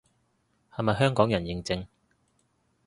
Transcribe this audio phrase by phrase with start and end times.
[0.75, 1.85] 係咪香港人認證